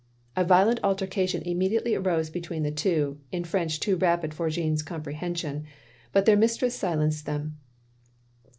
A 0.35 0.43
violent 0.43 0.79
altercation 0.83 1.43
immediately 1.43 1.93
arose 1.93 2.31
be 2.31 2.41
tween 2.41 2.63
the 2.63 2.71
two, 2.71 3.19
in 3.31 3.43
French 3.43 3.79
too 3.79 3.97
rapid 3.97 4.33
for 4.33 4.49
Jeanne's 4.49 4.81
comprehension, 4.81 5.65
but 6.11 6.25
their 6.25 6.35
mistress 6.35 6.73
silenced 6.73 7.27
them. 7.27 7.59